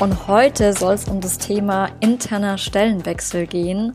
[0.00, 3.94] Und heute soll es um das Thema interner Stellenwechsel gehen.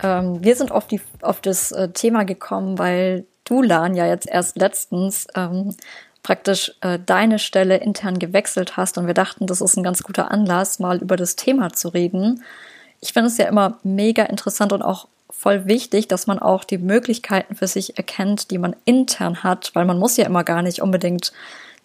[0.00, 4.28] Ähm, wir sind auf, die, auf das äh, Thema gekommen, weil du, Lan, ja jetzt
[4.28, 5.74] erst letztens ähm,
[6.22, 8.98] praktisch äh, deine Stelle intern gewechselt hast.
[8.98, 12.44] Und wir dachten, das ist ein ganz guter Anlass, mal über das Thema zu reden.
[13.00, 16.78] Ich finde es ja immer mega interessant und auch voll wichtig, dass man auch die
[16.78, 20.80] Möglichkeiten für sich erkennt, die man intern hat, weil man muss ja immer gar nicht
[20.80, 21.32] unbedingt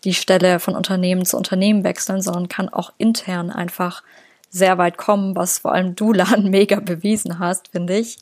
[0.03, 4.03] die Stelle von Unternehmen zu Unternehmen wechseln, sondern kann auch intern einfach
[4.49, 8.17] sehr weit kommen, was vor allem du, Lan, mega bewiesen hast, finde ich.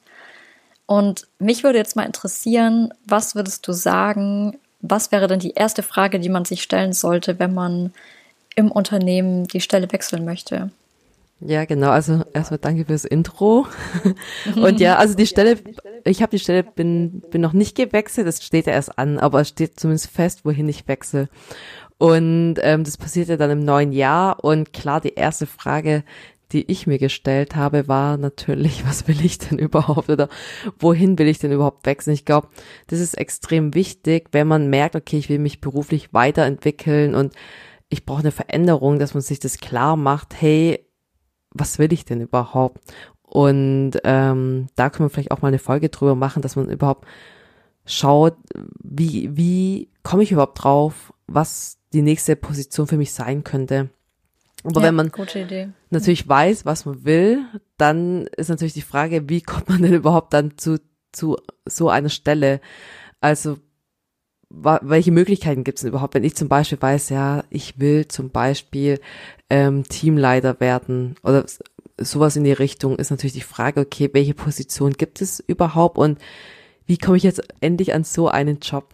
[0.85, 5.81] Und mich würde jetzt mal interessieren, was würdest du sagen, was wäre denn die erste
[5.81, 7.91] Frage, die man sich stellen sollte, wenn man
[8.55, 10.69] im Unternehmen die Stelle wechseln möchte?
[11.41, 11.89] Ja, genau.
[11.89, 13.67] Also erstmal danke fürs Intro.
[14.55, 15.57] Und ja, also die Stelle,
[16.05, 19.41] ich habe die Stelle, bin, bin noch nicht gewechselt, das steht ja erst an, aber
[19.41, 21.29] es steht zumindest fest, wohin ich wechsle.
[21.97, 24.43] Und ähm, das passiert ja dann im neuen Jahr.
[24.43, 26.03] Und klar, die erste Frage,
[26.51, 30.29] die ich mir gestellt habe, war natürlich, was will ich denn überhaupt oder
[30.79, 32.13] wohin will ich denn überhaupt wechseln?
[32.13, 32.47] Ich glaube,
[32.87, 37.33] das ist extrem wichtig, wenn man merkt, okay, ich will mich beruflich weiterentwickeln und
[37.89, 40.84] ich brauche eine Veränderung, dass man sich das klar macht, hey,
[41.55, 42.79] was will ich denn überhaupt?
[43.23, 47.07] Und ähm, da können wir vielleicht auch mal eine Folge drüber machen, dass man überhaupt
[47.85, 48.35] schaut,
[48.81, 53.89] wie, wie komme ich überhaupt drauf, was die nächste Position für mich sein könnte.
[54.63, 55.11] Aber ja, wenn man
[55.89, 57.45] natürlich weiß, was man will,
[57.77, 60.79] dann ist natürlich die Frage, wie kommt man denn überhaupt dann zu,
[61.11, 62.61] zu so einer Stelle?
[63.21, 63.57] Also
[64.49, 68.29] welche Möglichkeiten gibt es denn überhaupt, wenn ich zum Beispiel weiß, ja, ich will zum
[68.29, 68.99] Beispiel
[69.49, 71.45] ähm, Teamleiter werden oder
[71.97, 76.19] sowas in die Richtung, ist natürlich die Frage, okay, welche Position gibt es überhaupt und
[76.85, 78.93] wie komme ich jetzt endlich an so einen Job?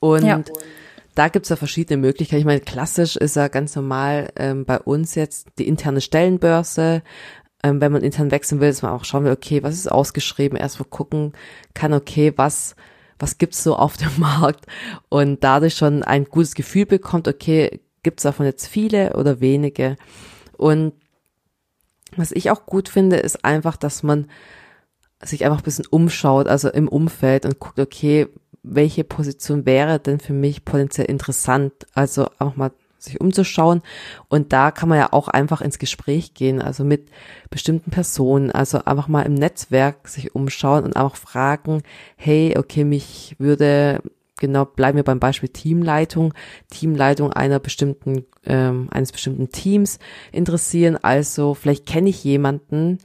[0.00, 0.42] Und ja.
[1.14, 2.40] da gibt's ja verschiedene Möglichkeiten.
[2.40, 7.02] Ich meine, klassisch ist ja ganz normal ähm, bei uns jetzt die interne Stellenbörse.
[7.62, 10.58] Ähm, wenn man intern wechseln will, dass man auch schauen will, okay, was ist ausgeschrieben,
[10.58, 11.34] erstmal gucken
[11.74, 12.74] kann, okay, was
[13.20, 14.66] was gibt's so auf dem Markt
[15.08, 19.96] und dadurch schon ein gutes Gefühl bekommt, okay, gibt's davon jetzt viele oder wenige?
[20.56, 20.94] Und
[22.16, 24.26] was ich auch gut finde, ist einfach, dass man
[25.22, 28.26] sich einfach ein bisschen umschaut, also im Umfeld und guckt, okay,
[28.62, 31.72] welche Position wäre denn für mich potenziell interessant?
[31.94, 32.72] Also einfach mal
[33.02, 33.82] sich umzuschauen.
[34.28, 37.08] Und da kann man ja auch einfach ins Gespräch gehen, also mit
[37.50, 41.82] bestimmten Personen, also einfach mal im Netzwerk sich umschauen und einfach fragen,
[42.16, 44.00] hey, okay, mich würde
[44.40, 46.34] genau, bleiben wir beim Beispiel Teamleitung,
[46.70, 50.00] Teamleitung einer bestimmten, ähm, eines bestimmten Teams
[50.32, 50.96] interessieren.
[51.00, 52.98] Also vielleicht kenne ich jemanden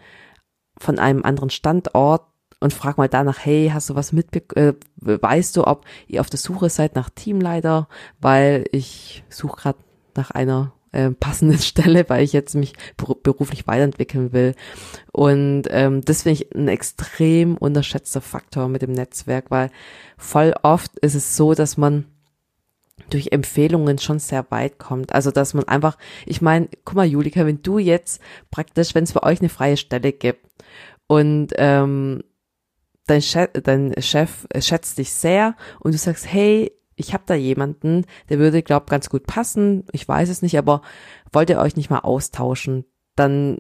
[0.78, 2.24] von einem anderen Standort
[2.60, 6.30] und frag mal danach, hey, hast du was mitbe äh, weißt du, ob ihr auf
[6.30, 7.88] der Suche seid nach Teamleiter,
[8.20, 9.80] weil ich suche gerade
[10.16, 14.56] nach einer äh, passenden Stelle, weil ich jetzt mich beruflich weiterentwickeln will.
[15.12, 19.70] Und ähm, das finde ich ein extrem unterschätzter Faktor mit dem Netzwerk, weil
[20.18, 22.06] voll oft ist es so, dass man
[23.10, 25.14] durch Empfehlungen schon sehr weit kommt.
[25.14, 29.14] Also dass man einfach, ich meine, guck mal, Julika, wenn du jetzt praktisch, wenn es
[29.14, 30.46] bei euch eine freie Stelle gibt
[31.08, 32.24] und ähm,
[33.08, 38.06] dein, Chef, dein Chef schätzt dich sehr und du sagst, hey, ich habe da jemanden,
[38.30, 39.84] der würde, glaub, ganz gut passen.
[39.92, 40.82] Ich weiß es nicht, aber
[41.32, 42.86] wollt ihr euch nicht mal austauschen?
[43.16, 43.58] Dann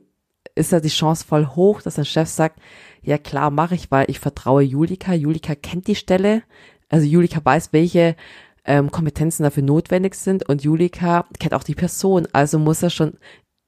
[0.55, 2.59] ist da die Chance voll hoch, dass der Chef sagt,
[3.01, 5.13] ja klar, mache ich, weil ich vertraue Julika.
[5.13, 6.43] Julika kennt die Stelle.
[6.89, 8.15] Also Julika weiß, welche
[8.63, 12.27] ähm, Kompetenzen dafür notwendig sind und Julika kennt auch die Person.
[12.31, 13.17] Also muss er schon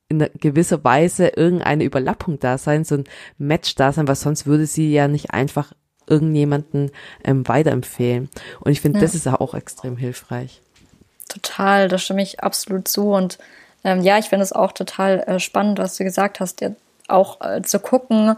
[0.09, 3.03] in gewisser Weise irgendeine Überlappung da sein, so ein
[3.37, 5.73] Match da sein, weil sonst würde sie ja nicht einfach
[6.07, 6.91] irgendjemanden
[7.23, 8.29] ähm, weiterempfehlen.
[8.61, 9.05] Und ich finde, ja.
[9.05, 10.61] das ist auch extrem hilfreich.
[11.27, 13.11] Total, da stimme ich absolut zu.
[13.11, 13.37] Und
[13.83, 16.71] ähm, ja, ich finde es auch total äh, spannend, was du gesagt hast, ja,
[17.09, 18.35] auch äh, zu gucken,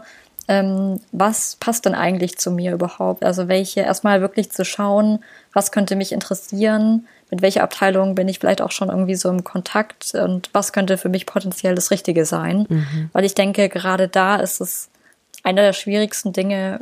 [0.50, 3.24] ähm, was passt denn eigentlich zu mir überhaupt?
[3.24, 5.20] Also welche, erstmal wirklich zu schauen,
[5.52, 9.44] was könnte mich interessieren, mit welcher Abteilung bin ich vielleicht auch schon irgendwie so im
[9.44, 12.66] Kontakt und was könnte für mich potenziell das Richtige sein.
[12.68, 13.10] Mhm.
[13.12, 14.88] Weil ich denke, gerade da ist es
[15.44, 16.80] einer der schwierigsten Dinge,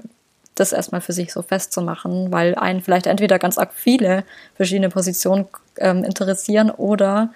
[0.55, 4.25] das erstmal für sich so festzumachen, weil einen vielleicht entweder ganz viele
[4.57, 7.29] verschiedene Positionen ähm, interessieren oder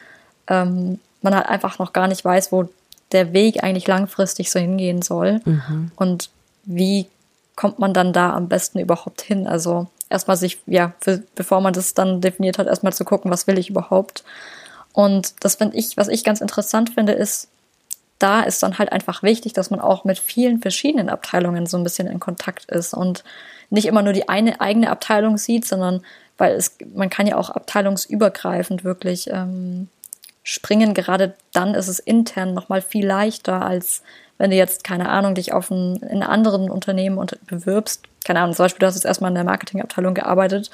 [0.48, 2.70] ähm, man halt einfach noch gar nicht weiß, wo
[3.12, 5.92] der Weg eigentlich langfristig so hingehen soll mhm.
[5.96, 6.30] und
[6.64, 7.06] wie
[7.56, 9.46] kommt man dann da am besten überhaupt hin?
[9.46, 13.46] Also erstmal sich, ja, für, bevor man das dann definiert hat, erstmal zu gucken, was
[13.46, 14.24] will ich überhaupt.
[14.92, 17.48] Und das finde ich, was ich ganz interessant finde, ist,
[18.18, 21.82] da ist dann halt einfach wichtig, dass man auch mit vielen verschiedenen Abteilungen so ein
[21.82, 23.24] bisschen in Kontakt ist und
[23.70, 26.02] nicht immer nur die eine eigene Abteilung sieht, sondern
[26.38, 29.88] weil es, man kann ja auch abteilungsübergreifend wirklich ähm,
[30.42, 30.94] springen.
[30.94, 34.02] Gerade dann ist es intern nochmal viel leichter, als
[34.38, 38.02] wenn du jetzt, keine Ahnung, dich auf ein, in anderen Unternehmen und bewirbst.
[38.24, 40.70] Keine Ahnung, zum Beispiel, du hast jetzt erstmal in der Marketingabteilung gearbeitet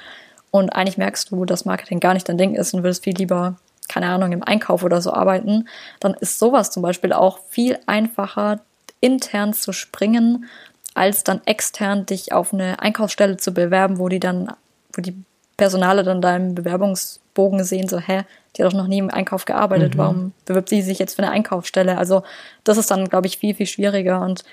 [0.51, 3.57] und eigentlich merkst du, dass Marketing gar nicht dein Ding ist und würdest viel lieber
[3.89, 5.69] keine Ahnung, im Einkauf oder so arbeiten,
[5.99, 8.61] dann ist sowas zum Beispiel auch viel einfacher,
[9.01, 10.47] intern zu springen,
[10.95, 14.53] als dann extern dich auf eine Einkaufsstelle zu bewerben, wo die dann,
[14.93, 15.17] wo die
[15.59, 18.23] Personale dann deinem Bewerbungsbogen sehen, so, hä,
[18.57, 19.99] die hat doch noch nie im Einkauf gearbeitet, mhm.
[19.99, 21.99] warum bewirbt sie sich jetzt für eine Einkaufsstelle?
[21.99, 22.23] Also
[22.65, 24.45] das ist dann, glaube ich, viel, viel schwieriger und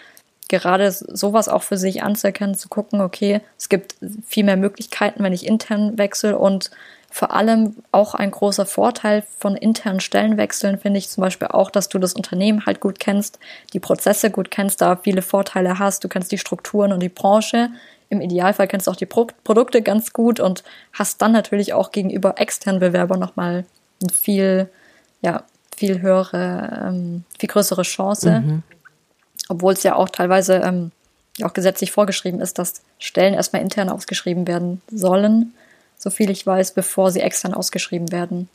[0.50, 5.34] gerade sowas auch für sich anzuerkennen, zu gucken, okay, es gibt viel mehr Möglichkeiten, wenn
[5.34, 6.72] ich intern wechsle und
[7.12, 11.88] vor allem auch ein großer Vorteil von internen Stellenwechseln finde ich zum Beispiel auch, dass
[11.88, 13.40] du das Unternehmen halt gut kennst,
[13.74, 17.70] die Prozesse gut kennst, da viele Vorteile hast, du kennst die Strukturen und die Branche.
[18.10, 20.64] Im Idealfall kennst du auch die Pro Produkte ganz gut und
[20.94, 23.66] hast dann natürlich auch gegenüber externen Bewerbern nochmal
[24.02, 24.70] ein viel,
[25.22, 25.44] ja,
[25.76, 28.42] viel höhere, ähm, viel größere Chance.
[28.42, 28.64] Mhm.
[29.50, 30.92] Obwohl es ja auch teilweise ähm,
[31.44, 35.54] auch gesetzlich vorgeschrieben ist, dass Stellen erstmal intern ausgeschrieben werden sollen
[35.98, 38.50] so viel ich weiß, bevor sie extern ausgeschrieben werden.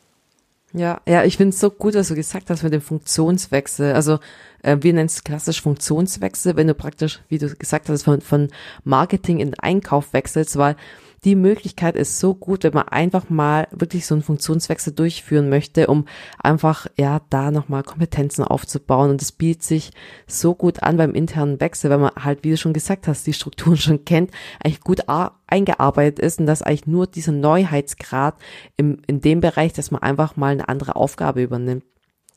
[0.73, 3.93] Ja, ja, ich finde es so gut, dass du gesagt hast mit dem Funktionswechsel.
[3.93, 4.21] Also
[4.63, 8.49] äh, wir nennen es klassisch Funktionswechsel, wenn du praktisch, wie du gesagt hast, von, von
[8.85, 10.77] Marketing in Einkauf wechselst, weil
[11.25, 15.87] die Möglichkeit ist so gut, wenn man einfach mal wirklich so einen Funktionswechsel durchführen möchte,
[15.89, 16.07] um
[16.39, 19.11] einfach ja da nochmal Kompetenzen aufzubauen.
[19.11, 19.91] Und es bietet sich
[20.27, 23.35] so gut an beim internen Wechsel, wenn man halt, wie du schon gesagt hast, die
[23.35, 24.31] Strukturen schon kennt,
[24.65, 25.03] eigentlich gut
[25.47, 28.37] eingearbeitet ist und dass eigentlich nur dieser Neuheitsgrad
[28.79, 31.85] im, in dem Bereich, dass man einfach mal eine andere Aufgabe übernimmt.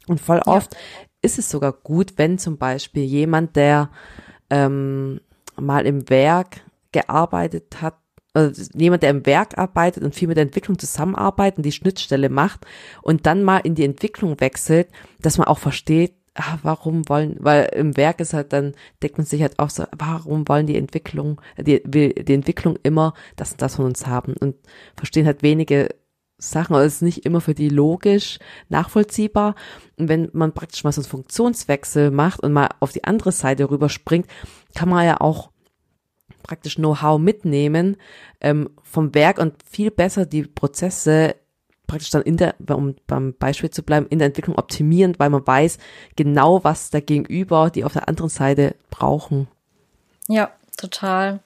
[0.08, 0.80] Und voll oft ja.
[1.22, 3.90] ist es sogar gut, wenn zum Beispiel jemand, der
[4.50, 5.22] ähm,
[5.56, 7.96] mal im Werk gearbeitet hat,
[8.34, 12.30] also jemand, der im Werk arbeitet und viel mit der Entwicklung zusammenarbeitet und die Schnittstelle
[12.30, 12.66] macht
[13.02, 14.90] und dann mal in die Entwicklung wechselt,
[15.22, 19.26] dass man auch versteht, ah, warum wollen, weil im Werk ist halt dann, deckt man
[19.26, 23.76] sich halt auch so, warum wollen die Entwicklung, die, die Entwicklung immer das und das
[23.76, 24.56] von uns haben und
[24.96, 25.90] verstehen halt wenige
[26.40, 29.56] Sachen, also es ist nicht immer für die logisch nachvollziehbar.
[29.98, 33.70] Und wenn man praktisch mal so einen Funktionswechsel macht und mal auf die andere Seite
[33.70, 34.28] rüberspringt,
[34.76, 35.53] kann man ja auch
[36.44, 37.98] praktisch Know-how mitnehmen
[38.42, 41.36] ähm, vom Werk und viel besser die Prozesse
[41.88, 45.46] praktisch dann in der, um beim Beispiel zu bleiben, in der Entwicklung optimieren, weil man
[45.46, 45.78] weiß
[46.16, 49.48] genau, was der Gegenüber, die auf der anderen Seite brauchen.
[50.28, 51.42] Ja, total.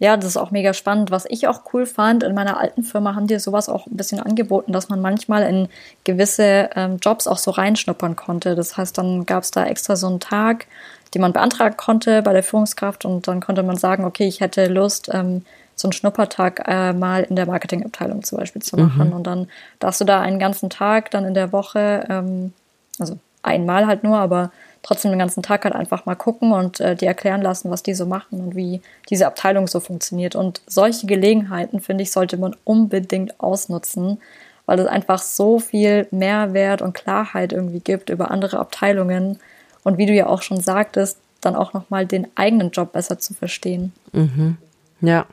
[0.00, 1.10] Ja, das ist auch mega spannend.
[1.10, 4.18] Was ich auch cool fand, in meiner alten Firma haben die sowas auch ein bisschen
[4.18, 5.68] angeboten, dass man manchmal in
[6.04, 8.54] gewisse ähm, Jobs auch so reinschnuppern konnte.
[8.54, 10.66] Das heißt, dann gab es da extra so einen Tag,
[11.12, 14.68] die man beantragen konnte bei der Führungskraft und dann konnte man sagen, okay, ich hätte
[14.68, 15.44] Lust, ähm,
[15.76, 19.08] so einen Schnuppertag äh, mal in der Marketingabteilung zum Beispiel zu machen.
[19.08, 19.14] Mhm.
[19.14, 19.48] Und dann
[19.80, 22.54] darfst du da einen ganzen Tag dann in der Woche, ähm,
[22.98, 24.50] also einmal halt nur, aber
[24.82, 27.94] trotzdem den ganzen Tag halt einfach mal gucken und äh, die erklären lassen, was die
[27.94, 30.34] so machen und wie diese Abteilung so funktioniert.
[30.34, 34.20] Und solche Gelegenheiten, finde ich, sollte man unbedingt ausnutzen,
[34.66, 39.38] weil es einfach so viel Mehrwert und Klarheit irgendwie gibt über andere Abteilungen
[39.82, 43.34] und wie du ja auch schon sagtest, dann auch nochmal den eigenen Job besser zu
[43.34, 43.92] verstehen.
[44.12, 44.58] Mhm.
[45.00, 45.26] Ja.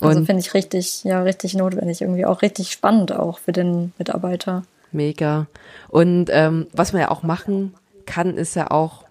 [0.00, 4.62] Also finde ich richtig, ja, richtig notwendig, irgendwie auch richtig spannend auch für den Mitarbeiter.
[4.92, 5.48] Mega.
[5.88, 7.74] Und ähm, was man ja auch machen
[8.08, 9.04] kann, ist ja auch,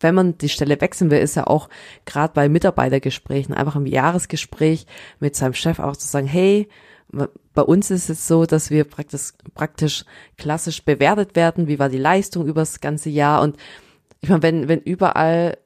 [0.00, 1.68] wenn man die Stelle wechseln will, ist ja auch
[2.04, 4.86] gerade bei Mitarbeitergesprächen, einfach im Jahresgespräch
[5.20, 6.68] mit seinem Chef auch zu sagen, hey,
[7.54, 10.04] bei uns ist es so, dass wir praktisch, praktisch
[10.36, 13.42] klassisch bewertet werden, wie war die Leistung über das ganze Jahr.
[13.42, 13.56] Und
[14.20, 15.58] ich meine, wenn, wenn überall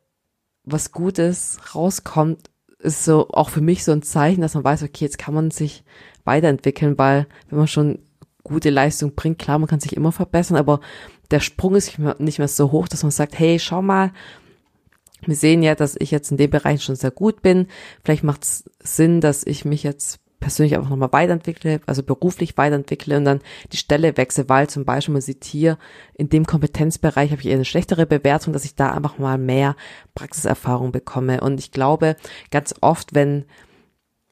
[0.64, 5.04] was Gutes rauskommt, ist so auch für mich so ein Zeichen, dass man weiß, okay,
[5.04, 5.84] jetzt kann man sich
[6.24, 8.00] weiterentwickeln, weil wenn man schon
[8.44, 10.80] gute Leistung bringt, klar, man kann sich immer verbessern, aber
[11.30, 14.12] der Sprung ist nicht mehr so hoch, dass man sagt, hey, schau mal,
[15.26, 17.66] wir sehen ja, dass ich jetzt in dem Bereich schon sehr gut bin.
[18.04, 23.16] Vielleicht macht es Sinn, dass ich mich jetzt persönlich einfach nochmal weiterentwickle, also beruflich weiterentwickle
[23.16, 23.40] und dann
[23.72, 25.78] die Stelle wechsle, weil zum Beispiel man sieht hier,
[26.14, 29.74] in dem Kompetenzbereich habe ich eher eine schlechtere Bewertung, dass ich da einfach mal mehr
[30.14, 31.40] Praxiserfahrung bekomme.
[31.40, 32.16] Und ich glaube,
[32.52, 33.44] ganz oft, wenn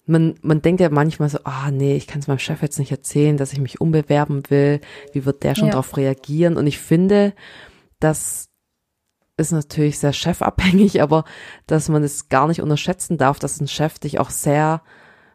[0.06, 2.92] man, man denkt ja manchmal so, ah nee, ich kann es meinem Chef jetzt nicht
[2.92, 4.80] erzählen, dass ich mich umbewerben will,
[5.12, 5.72] wie wird der schon ja.
[5.72, 6.56] darauf reagieren?
[6.56, 7.34] Und ich finde,
[8.00, 8.48] dass
[9.38, 11.24] ist natürlich sehr chefabhängig, aber
[11.66, 14.82] dass man es gar nicht unterschätzen darf, dass ein Chef dich auch sehr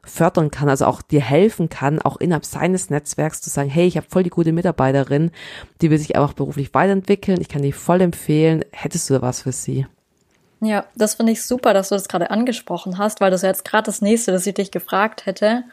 [0.03, 3.97] fördern kann, also auch dir helfen kann, auch innerhalb seines Netzwerks zu sagen, hey, ich
[3.97, 5.29] habe voll die gute Mitarbeiterin,
[5.81, 9.41] die will sich einfach beruflich weiterentwickeln, ich kann die voll empfehlen, hättest du da was
[9.43, 9.85] für sie?
[10.61, 13.85] Ja, das finde ich super, dass du das gerade angesprochen hast, weil das jetzt gerade
[13.85, 15.63] das nächste, das ich dich gefragt hätte.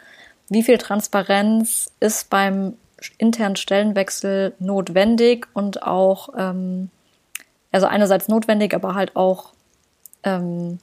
[0.49, 2.75] Wie viel Transparenz ist beim
[3.19, 6.91] internen Stellenwechsel notwendig und auch ähm,
[7.71, 9.53] also einerseits notwendig, aber halt auch
[10.23, 10.79] ähm,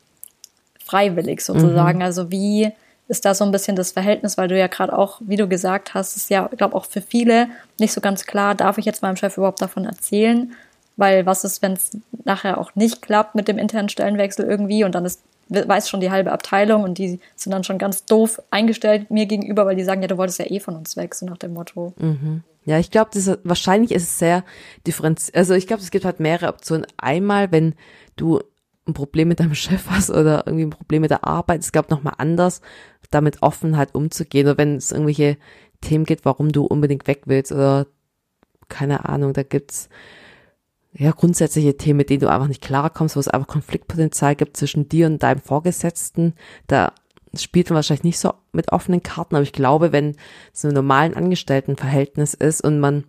[0.83, 1.97] freiwillig sozusagen.
[1.97, 2.05] Mhm.
[2.05, 2.71] Also wie
[3.07, 5.93] ist da so ein bisschen das Verhältnis, weil du ja gerade auch, wie du gesagt
[5.93, 9.01] hast, ist ja, ich glaube auch für viele nicht so ganz klar, darf ich jetzt
[9.01, 10.53] meinem Chef überhaupt davon erzählen?
[10.97, 14.95] Weil was ist, wenn es nachher auch nicht klappt mit dem internen Stellenwechsel irgendwie und
[14.95, 19.11] dann ist weiß schon die halbe Abteilung und die sind dann schon ganz doof eingestellt
[19.11, 21.37] mir gegenüber, weil die sagen, ja, du wolltest ja eh von uns weg, so nach
[21.37, 21.93] dem Motto.
[21.97, 22.41] Mhm.
[22.65, 23.11] Ja, ich glaube,
[23.43, 24.43] wahrscheinlich ist es sehr
[24.87, 25.37] differenziert.
[25.37, 26.87] Also ich glaube, es gibt halt mehrere Optionen.
[26.97, 27.75] Einmal, wenn
[28.15, 28.41] du
[28.87, 31.91] ein Problem mit deinem Chef hast oder irgendwie ein Problem mit der Arbeit, es gab
[31.91, 32.61] nochmal anders,
[33.11, 34.47] damit offen halt umzugehen.
[34.47, 35.37] Oder wenn es irgendwelche
[35.81, 37.85] Themen gibt, warum du unbedingt weg willst oder
[38.67, 39.89] keine Ahnung, da gibt's
[40.97, 44.55] ja, grundsätzliche Themen, mit denen du einfach nicht klarer kommst, wo es einfach Konfliktpotenzial gibt
[44.55, 46.33] zwischen dir und deinem Vorgesetzten.
[46.67, 46.93] Da
[47.35, 50.15] spielt man wahrscheinlich nicht so mit offenen Karten, aber ich glaube, wenn
[50.53, 53.03] es ein normalen Angestelltenverhältnis ist und man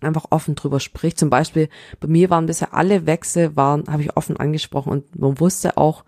[0.00, 1.68] einfach offen drüber spricht, zum Beispiel
[2.00, 6.04] bei mir waren bisher alle Wechsel waren, habe ich offen angesprochen und man wusste auch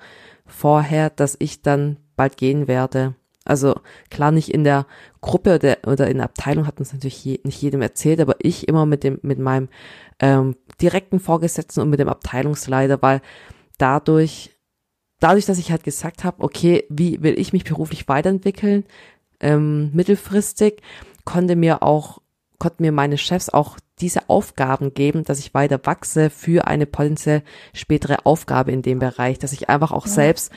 [0.47, 3.15] vorher, dass ich dann bald gehen werde.
[3.45, 3.75] Also
[4.11, 4.87] klar nicht in der
[5.21, 8.69] Gruppe oder, oder in der Abteilung hat uns natürlich je, nicht jedem erzählt, aber ich
[8.69, 9.69] immer mit dem mit meinem
[10.21, 13.21] ähm, direkten Vorgesetzten und mit dem Abteilungsleiter, weil
[13.79, 14.51] dadurch
[15.19, 18.85] dadurch, dass ich halt gesagt habe, okay, wie will ich mich beruflich weiterentwickeln,
[19.41, 20.83] ähm, mittelfristig,
[21.25, 22.21] konnte mir auch
[22.59, 27.43] konnten mir meine Chefs auch diese Aufgaben geben, dass ich weiter wachse für eine potenziell
[27.75, 30.13] spätere Aufgabe in dem Bereich, dass ich einfach auch ja.
[30.13, 30.53] selbst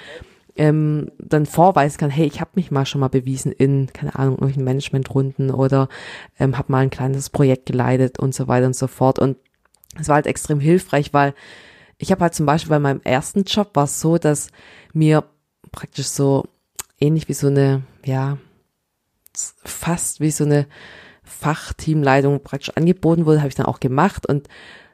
[0.55, 4.35] ähm, dann vorweisen kann, hey, ich habe mich mal schon mal bewiesen in, keine Ahnung,
[4.35, 5.89] irgendwelchen Managementrunden oder
[6.39, 9.19] ähm, habe mal ein kleines Projekt geleitet und so weiter und so fort.
[9.19, 9.37] Und
[9.99, 11.33] es war halt extrem hilfreich, weil
[11.97, 14.49] ich habe halt zum Beispiel bei meinem ersten Job war es so, dass
[14.93, 15.23] mir
[15.71, 16.45] praktisch so
[16.99, 18.37] ähnlich wie so eine, ja,
[19.33, 20.67] fast wie so eine
[21.23, 24.47] Fachteamleitung praktisch angeboten wurde, habe ich dann auch gemacht und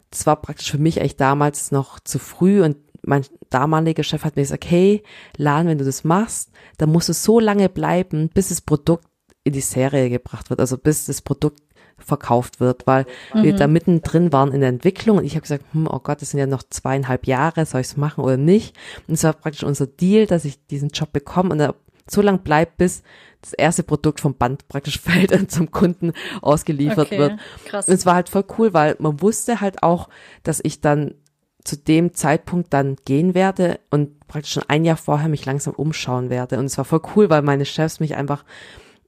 [0.10, 4.36] das war praktisch für mich eigentlich damals noch zu früh und mein damaliger Chef hat
[4.36, 5.04] mir gesagt, hey,
[5.38, 9.06] Lan, wenn du das machst, dann musst du so lange bleiben, bis das Produkt
[9.44, 11.62] in die Serie gebracht wird, also bis das Produkt
[11.98, 13.44] verkauft wird, weil mhm.
[13.44, 16.32] wir da mittendrin waren in der Entwicklung und ich habe gesagt, hm, oh Gott, das
[16.32, 18.76] sind ja noch zweieinhalb Jahre, soll ich es machen oder nicht?
[19.08, 21.76] Und es war praktisch unser Deal, dass ich diesen Job bekomme und er
[22.10, 23.04] so lang bleibt, bis
[23.42, 27.40] das erste Produkt vom Band praktisch fällt und zum Kunden ausgeliefert okay, wird.
[27.66, 27.88] Krass.
[27.88, 30.10] Und es war halt voll cool, weil man wusste halt auch,
[30.44, 31.16] dass ich dann
[31.64, 36.30] zu dem Zeitpunkt dann gehen werde und praktisch schon ein Jahr vorher mich langsam umschauen
[36.30, 36.58] werde.
[36.58, 38.44] Und es war voll cool, weil meine Chefs mich einfach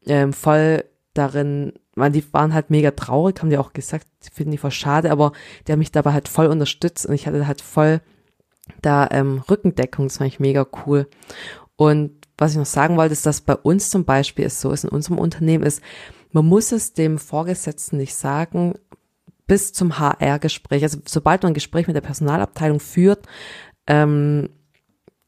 [0.05, 4.51] ähm, voll darin, man, die waren halt mega traurig, haben die auch gesagt, sie finden
[4.51, 5.31] die voll schade, aber
[5.67, 8.01] die haben mich dabei halt voll unterstützt und ich hatte halt voll
[8.81, 11.07] da ähm, Rückendeckung, das fand ich mega cool.
[11.75, 14.85] Und was ich noch sagen wollte, ist, dass bei uns zum Beispiel es so ist,
[14.85, 15.81] in unserem Unternehmen ist,
[16.31, 18.75] man muss es dem Vorgesetzten nicht sagen,
[19.47, 20.83] bis zum HR-Gespräch.
[20.83, 23.25] Also sobald man ein Gespräch mit der Personalabteilung führt,
[23.87, 24.49] ähm,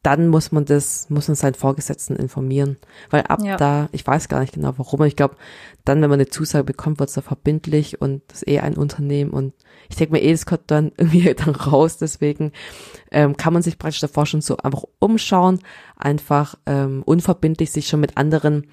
[0.06, 2.76] dann muss man das, muss man seinen Vorgesetzten informieren.
[3.10, 3.56] Weil ab ja.
[3.56, 5.34] da, ich weiß gar nicht genau warum, aber ich glaube,
[5.84, 8.76] dann, wenn man eine Zusage bekommt, wird es da verbindlich und das ist eh ein
[8.76, 9.52] Unternehmen und
[9.88, 12.52] ich denke mir eh, das kommt dann irgendwie dann raus, deswegen
[13.10, 15.58] ähm, kann man sich praktisch davor schon so einfach umschauen,
[15.96, 18.68] einfach ähm, unverbindlich sich schon mit anderen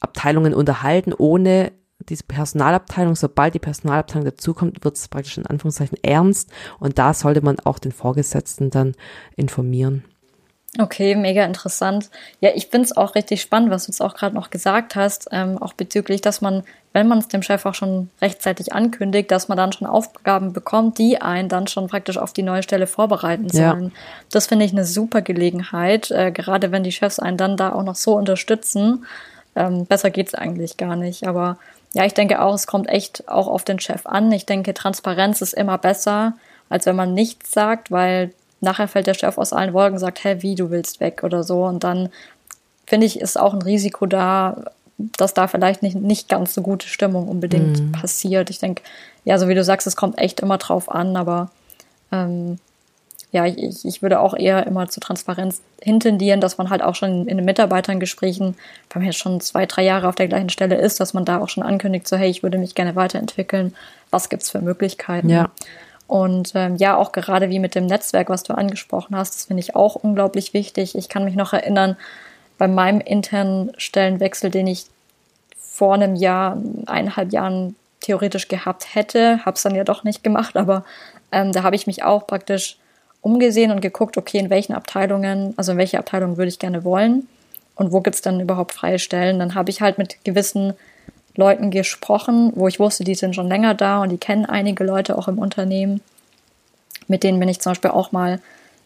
[0.00, 1.72] Abteilungen unterhalten, ohne
[2.08, 7.42] diese Personalabteilung, sobald die Personalabteilung dazukommt, wird es praktisch in Anführungszeichen ernst und da sollte
[7.42, 8.94] man auch den Vorgesetzten dann
[9.36, 10.04] informieren.
[10.78, 12.10] Okay, mega interessant.
[12.40, 15.28] Ja, ich finde es auch richtig spannend, was du jetzt auch gerade noch gesagt hast,
[15.30, 19.46] ähm, auch bezüglich, dass man, wenn man es dem Chef auch schon rechtzeitig ankündigt, dass
[19.46, 23.48] man dann schon Aufgaben bekommt, die einen dann schon praktisch auf die neue Stelle vorbereiten
[23.48, 23.84] sollen.
[23.84, 23.90] Ja.
[24.32, 27.84] Das finde ich eine super Gelegenheit, äh, gerade wenn die Chefs einen dann da auch
[27.84, 29.06] noch so unterstützen.
[29.54, 31.28] Ähm, besser geht's eigentlich gar nicht.
[31.28, 31.58] Aber
[31.94, 34.30] ja, ich denke auch, es kommt echt auch auf den Chef an.
[34.32, 36.34] Ich denke, Transparenz ist immer besser,
[36.68, 40.24] als wenn man nichts sagt, weil nachher fällt der Chef aus allen Wolken und sagt,
[40.24, 41.64] hä, wie, du willst weg oder so.
[41.64, 42.08] Und dann
[42.84, 44.64] finde ich, ist auch ein Risiko da,
[44.98, 47.92] dass da vielleicht nicht, nicht ganz so gute Stimmung unbedingt mhm.
[47.92, 48.50] passiert.
[48.50, 48.82] Ich denke,
[49.24, 51.52] ja, so wie du sagst, es kommt echt immer drauf an, aber
[52.10, 52.58] ähm,
[53.34, 57.26] ja, ich, ich würde auch eher immer zur Transparenz hintendieren, dass man halt auch schon
[57.26, 58.54] in den Mitarbeitergesprächen,
[58.90, 61.40] wenn man jetzt schon zwei, drei Jahre auf der gleichen Stelle ist, dass man da
[61.40, 63.74] auch schon ankündigt, so hey, ich würde mich gerne weiterentwickeln,
[64.10, 65.28] was gibt's für Möglichkeiten?
[65.30, 65.50] Ja.
[66.06, 69.62] Und ähm, ja, auch gerade wie mit dem Netzwerk, was du angesprochen hast, das finde
[69.62, 70.94] ich auch unglaublich wichtig.
[70.94, 71.96] Ich kann mich noch erinnern,
[72.56, 74.86] bei meinem internen Stellenwechsel, den ich
[75.58, 80.56] vor einem Jahr, eineinhalb Jahren theoretisch gehabt hätte, habe es dann ja doch nicht gemacht,
[80.56, 80.84] aber
[81.32, 82.78] ähm, da habe ich mich auch praktisch
[83.24, 87.26] umgesehen und geguckt, okay, in welchen Abteilungen, also in welche Abteilung würde ich gerne wollen
[87.74, 89.38] und wo gibt es dann überhaupt freie Stellen.
[89.38, 90.74] Dann habe ich halt mit gewissen
[91.34, 95.16] Leuten gesprochen, wo ich wusste, die sind schon länger da und die kennen einige Leute
[95.16, 96.02] auch im Unternehmen.
[97.08, 98.40] Mit denen bin ich zum Beispiel auch mal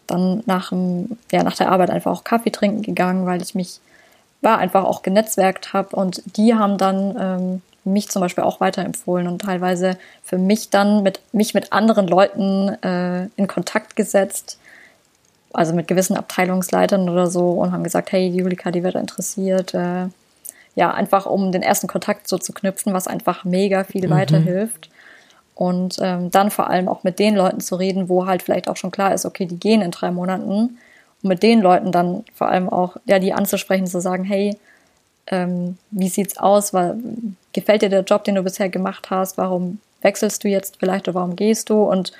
[0.07, 3.81] dann nach, dem, ja, nach der Arbeit einfach auch Kaffee trinken gegangen, weil ich mich
[4.41, 9.27] war einfach auch genetzwerkt habe und die haben dann ähm, mich zum Beispiel auch weiterempfohlen
[9.27, 14.59] und teilweise für mich dann mit mich mit anderen Leuten äh, in Kontakt gesetzt,
[15.53, 19.73] also mit gewissen Abteilungsleitern oder so und haben gesagt, hey, die Julika, die wird interessiert.
[19.73, 20.07] Äh,
[20.75, 24.11] ja, einfach um den ersten Kontakt so zu knüpfen, was einfach mega viel mhm.
[24.11, 24.89] weiterhilft.
[25.55, 28.77] Und ähm, dann vor allem auch mit den Leuten zu reden, wo halt vielleicht auch
[28.77, 30.77] schon klar ist, okay, die gehen in drei Monaten.
[31.21, 34.57] Und mit den Leuten dann vor allem auch, ja, die anzusprechen, zu sagen, hey,
[35.27, 36.73] ähm, wie sieht's aus?
[36.73, 36.97] Weil,
[37.53, 39.37] gefällt dir der Job, den du bisher gemacht hast?
[39.37, 41.83] Warum wechselst du jetzt vielleicht oder warum gehst du?
[41.83, 42.11] Und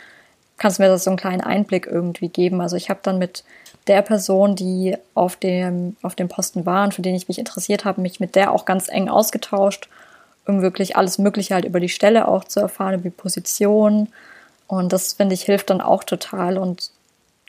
[0.57, 2.61] kannst mir das so einen kleinen Einblick irgendwie geben?
[2.61, 3.43] Also ich habe dann mit
[3.87, 7.85] der Person, die auf dem, auf dem Posten war und für den ich mich interessiert
[7.85, 9.89] habe, mich mit der auch ganz eng ausgetauscht
[10.49, 14.09] um wirklich alles Mögliche halt über die Stelle auch zu erfahren, über die Position.
[14.67, 16.57] Und das, finde ich, hilft dann auch total.
[16.57, 16.91] Und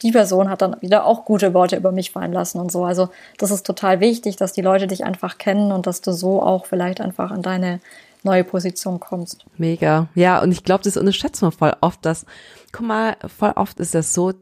[0.03, 2.85] die Person hat dann wieder auch gute Worte über mich fallen lassen und so.
[2.85, 6.43] Also das ist total wichtig, dass die Leute dich einfach kennen und dass du so
[6.43, 7.81] auch vielleicht einfach an deine
[8.23, 9.45] neue Position kommst.
[9.57, 10.09] Mega.
[10.15, 12.27] Ja, und ich glaube, das unterschätzt man voll oft, dass,
[12.73, 14.33] guck mal, voll oft ist das so,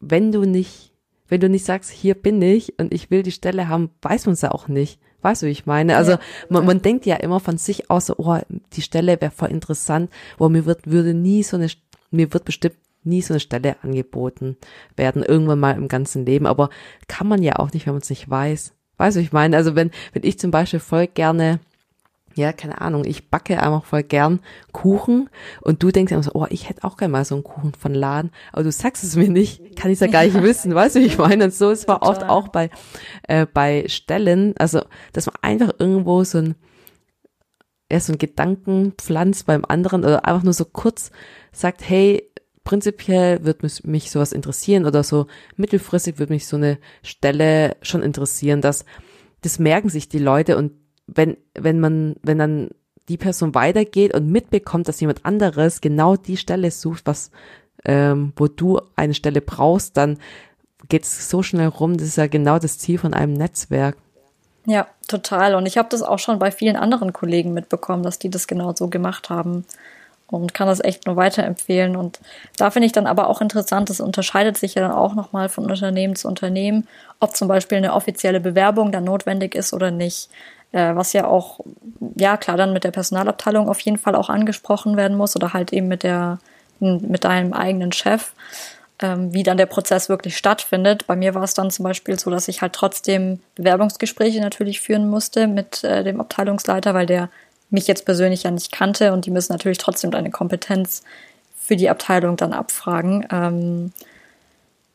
[0.00, 0.92] wenn du nicht,
[1.28, 4.34] wenn du nicht sagst, hier bin ich und ich will die Stelle haben, weiß man
[4.34, 5.00] es ja auch nicht.
[5.22, 5.96] Weißt du, wie ich meine?
[5.96, 6.20] Also ja.
[6.50, 8.38] man, man denkt ja immer von sich aus, so, oh,
[8.74, 11.68] die Stelle wäre voll interessant, wo mir wird, würde nie so eine,
[12.10, 14.56] mir wird bestimmt nie so eine Stelle angeboten
[14.96, 16.46] werden, irgendwann mal im ganzen Leben.
[16.46, 16.70] Aber
[17.08, 18.72] kann man ja auch nicht, wenn man es nicht weiß.
[18.96, 19.56] Weißt du, ich meine?
[19.56, 21.60] Also wenn, wenn ich zum Beispiel voll gerne
[22.36, 24.40] ja, keine Ahnung, ich backe einfach voll gern
[24.72, 27.72] Kuchen und du denkst immer so, oh, ich hätte auch gerne mal so einen Kuchen
[27.74, 30.74] von Laden, aber du sagst es mir nicht, kann ich es ja gar nicht wissen,
[30.74, 31.44] weißt du, ich meine?
[31.44, 32.70] Und so, es war oft auch bei,
[33.24, 36.54] äh, bei Stellen, also, dass man einfach irgendwo so ein,
[37.90, 41.12] ja, so ein Gedanken pflanzt beim anderen oder einfach nur so kurz
[41.52, 42.28] sagt, hey,
[42.64, 48.02] prinzipiell wird mich, mich sowas interessieren oder so mittelfristig wird mich so eine Stelle schon
[48.02, 48.84] interessieren, dass
[49.42, 50.72] das merken sich die Leute und
[51.06, 52.70] wenn, wenn man, wenn dann
[53.08, 57.30] die Person weitergeht und mitbekommt, dass jemand anderes genau die Stelle sucht, was,
[57.84, 60.18] ähm, wo du eine Stelle brauchst, dann
[60.88, 61.98] geht es so schnell rum.
[61.98, 63.98] Das ist ja genau das Ziel von einem Netzwerk.
[64.66, 65.54] Ja, total.
[65.54, 68.74] Und ich habe das auch schon bei vielen anderen Kollegen mitbekommen, dass die das genau
[68.74, 69.66] so gemacht haben
[70.28, 71.96] und kann das echt nur weiterempfehlen.
[71.96, 72.20] Und
[72.56, 75.70] da finde ich dann aber auch interessant, das unterscheidet sich ja dann auch nochmal von
[75.70, 76.88] Unternehmen zu Unternehmen,
[77.20, 80.28] ob zum Beispiel eine offizielle Bewerbung dann notwendig ist oder nicht
[80.74, 81.60] äh, was ja auch,
[82.16, 85.72] ja klar, dann mit der Personalabteilung auf jeden Fall auch angesprochen werden muss oder halt
[85.72, 86.38] eben mit der,
[86.80, 88.32] mit deinem eigenen Chef,
[89.00, 91.06] ähm, wie dann der Prozess wirklich stattfindet.
[91.06, 95.08] Bei mir war es dann zum Beispiel so, dass ich halt trotzdem Bewerbungsgespräche natürlich führen
[95.08, 97.30] musste mit äh, dem Abteilungsleiter, weil der
[97.74, 101.02] mich jetzt persönlich ja nicht kannte und die müssen natürlich trotzdem deine Kompetenz
[101.56, 103.26] für die Abteilung dann abfragen.
[103.30, 103.92] Ähm,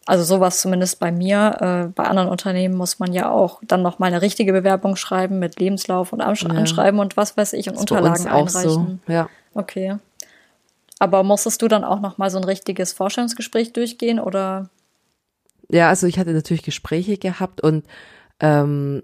[0.05, 1.57] also sowas zumindest bei mir.
[1.59, 5.37] Äh, bei anderen Unternehmen muss man ja auch dann noch mal eine richtige Bewerbung schreiben
[5.37, 6.49] mit Lebenslauf und Ansch ja.
[6.49, 8.99] Anschreiben und was weiß ich und Unterlagen einreichen.
[9.05, 9.13] So.
[9.13, 9.29] Ja.
[9.53, 9.97] Okay.
[10.97, 14.69] Aber musstest du dann auch noch mal so ein richtiges Vorstellungsgespräch durchgehen oder?
[15.69, 17.85] Ja, also ich hatte natürlich Gespräche gehabt und
[18.39, 19.03] ähm,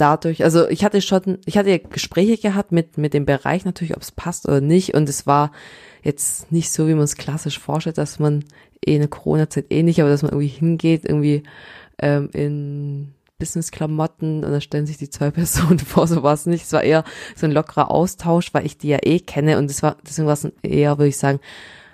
[0.00, 4.02] dadurch, also ich hatte schon, ich hatte Gespräche gehabt mit mit dem Bereich natürlich, ob
[4.02, 5.52] es passt oder nicht und es war
[6.02, 8.44] jetzt nicht so, wie man es klassisch vorstellt, dass man
[8.84, 11.42] eh eine Corona-Zeit eh nicht, aber dass man irgendwie hingeht, irgendwie
[11.98, 16.64] ähm, in Business-Klamotten und da stellen sich die zwei Personen vor, so war es nicht.
[16.64, 17.04] Es war eher
[17.36, 20.34] so ein lockerer Austausch, weil ich die ja eh kenne und das war, deswegen war
[20.34, 21.40] es eher, würde ich sagen,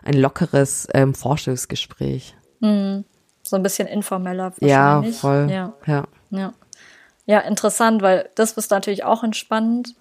[0.05, 2.37] ein lockeres ähm, Vorstellungsgespräch.
[2.61, 3.05] Hm.
[3.43, 5.49] So ein bisschen informeller Ja, voll.
[5.51, 5.75] Ja.
[5.87, 6.05] ja.
[6.31, 6.53] Ja.
[7.27, 9.95] Ja, interessant, weil das ist natürlich auch entspannend.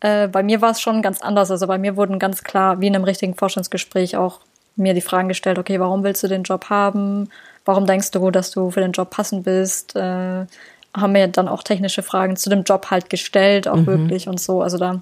[0.00, 1.50] Äh, bei mir war es schon ganz anders.
[1.50, 4.40] Also bei mir wurden ganz klar, wie in einem richtigen Forschungsgespräch, auch
[4.76, 7.30] mir die Fragen gestellt, okay, warum willst du den Job haben?
[7.64, 9.96] Warum denkst du, dass du für den Job passend bist?
[9.96, 10.46] Äh,
[10.94, 13.86] haben mir dann auch technische Fragen zu dem Job halt gestellt, auch mhm.
[13.86, 14.62] wirklich und so.
[14.62, 15.00] Also da,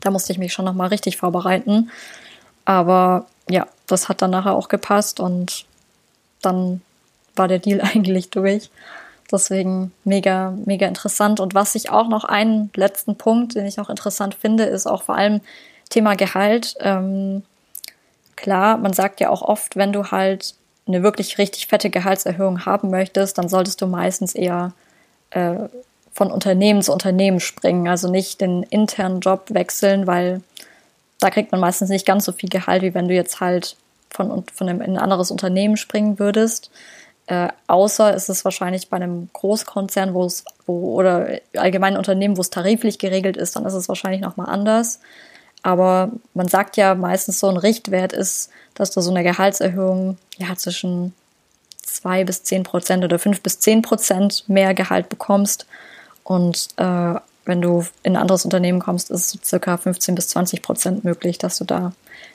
[0.00, 1.90] da musste ich mich schon nochmal richtig vorbereiten.
[2.64, 5.66] Aber ja, das hat dann nachher auch gepasst und
[6.42, 6.80] dann
[7.34, 8.70] war der Deal eigentlich durch.
[9.30, 11.40] Deswegen mega, mega interessant.
[11.40, 15.02] Und was ich auch noch einen letzten Punkt, den ich noch interessant finde, ist auch
[15.02, 15.40] vor allem
[15.90, 16.74] Thema Gehalt.
[16.80, 17.42] Ähm,
[18.36, 20.54] klar, man sagt ja auch oft, wenn du halt
[20.86, 24.72] eine wirklich richtig fette Gehaltserhöhung haben möchtest, dann solltest du meistens eher
[25.30, 25.56] äh,
[26.12, 30.42] von Unternehmen zu Unternehmen springen, also nicht den internen Job wechseln, weil
[31.18, 33.76] da kriegt man meistens nicht ganz so viel Gehalt, wie wenn du jetzt halt
[34.10, 36.70] von, von einem, in ein anderes Unternehmen springen würdest.
[37.26, 42.40] Äh, außer ist es wahrscheinlich bei einem Großkonzern, wo es, wo, oder allgemeinen Unternehmen, wo
[42.40, 45.00] es tariflich geregelt ist, dann ist es wahrscheinlich nochmal anders.
[45.62, 50.54] Aber man sagt ja meistens so ein Richtwert ist, dass du so eine Gehaltserhöhung ja
[50.54, 51.14] zwischen
[51.82, 55.66] zwei bis zehn Prozent oder fünf bis zehn Prozent mehr Gehalt bekommst.
[56.22, 60.28] Und äh, wenn du in ein anderes Unternehmen kommst, ist es so circa 15 bis
[60.28, 61.92] 20 Prozent möglich, dass du da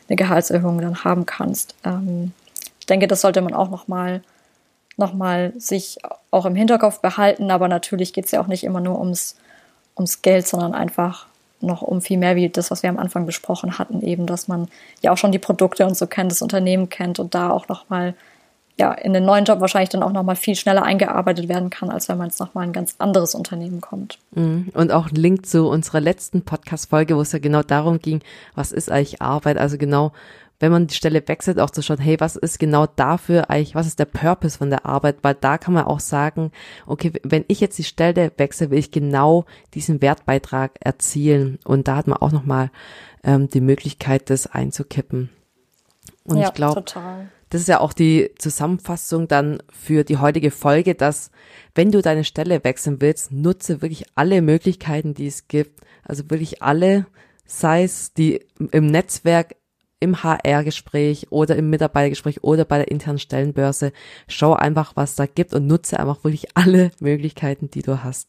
[0.10, 1.76] eine Gehaltserhöhung dann haben kannst.
[1.86, 2.34] Ähm,
[2.80, 4.26] ich denke, das sollte man auch nochmal noch
[4.98, 5.98] mal sich
[6.32, 9.36] auch im Hinterkopf behalten, aber natürlich geht es ja auch nicht immer nur ums,
[9.98, 11.28] ums Geld, sondern einfach
[11.62, 14.68] noch um viel mehr wie das, was wir am Anfang besprochen hatten, eben, dass man
[15.02, 18.16] ja auch schon die Produkte und so kennt, das Unternehmen kennt und da auch nochmal
[18.78, 22.10] ja, in den neuen Job wahrscheinlich dann auch nochmal viel schneller eingearbeitet werden kann, als
[22.10, 24.18] wenn man jetzt nochmal ein ganz anderes Unternehmen kommt.
[24.32, 24.70] Mhm.
[24.74, 28.22] Und auch ein Link zu unserer letzten Podcast-Folge, wo es ja genau darum ging,
[28.56, 29.58] was ist eigentlich Arbeit?
[29.58, 30.14] Also genau,
[30.62, 33.88] wenn man die Stelle wechselt, auch zu schauen, hey, was ist genau dafür eigentlich, was
[33.88, 35.18] ist der Purpose von der Arbeit?
[35.24, 36.52] Weil da kann man auch sagen,
[36.86, 41.58] okay, wenn ich jetzt die Stelle wechsle, will ich genau diesen Wertbeitrag erzielen.
[41.66, 42.70] Und da hat man auch nochmal
[43.24, 45.32] ähm, die Möglichkeit, das einzukippen.
[46.26, 46.84] Und ja, ich glaube,
[47.50, 51.32] das ist ja auch die Zusammenfassung dann für die heutige Folge, dass
[51.74, 55.82] wenn du deine Stelle wechseln willst, nutze wirklich alle Möglichkeiten, die es gibt.
[56.04, 57.08] Also wirklich alle,
[57.46, 59.56] sei es die im Netzwerk
[60.02, 63.94] im HR-Gespräch oder im Mitarbeitergespräch oder bei der internen Stellenbörse.
[64.28, 68.28] Schau einfach, was da gibt und nutze einfach wirklich alle Möglichkeiten, die du hast.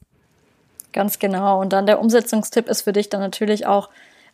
[0.93, 1.61] Ganz genau.
[1.61, 3.89] Und dann der Umsetzungstipp ist für dich dann natürlich auch,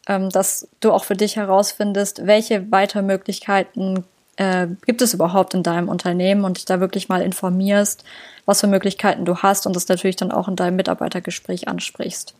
[0.09, 4.05] ähm, dass du auch für dich herausfindest, welche Weitermöglichkeiten
[4.37, 8.05] äh, gibt es überhaupt in deinem Unternehmen und dich da wirklich mal informierst,
[8.46, 12.35] was für Möglichkeiten du hast und das natürlich dann auch in deinem Mitarbeitergespräch ansprichst.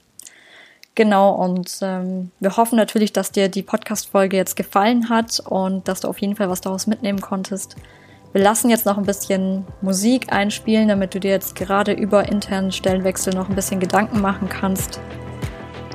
[0.99, 6.01] Genau, und ähm, wir hoffen natürlich, dass dir die Podcast-Folge jetzt gefallen hat und dass
[6.01, 7.77] du auf jeden Fall was daraus mitnehmen konntest.
[8.33, 12.73] Wir lassen jetzt noch ein bisschen Musik einspielen, damit du dir jetzt gerade über internen
[12.73, 14.99] Stellenwechsel noch ein bisschen Gedanken machen kannst.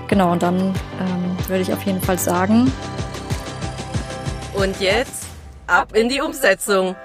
[0.07, 2.71] Genau, und dann ähm, würde ich auf jeden Fall sagen.
[4.53, 5.25] Und jetzt
[5.67, 6.95] ab in die Umsetzung.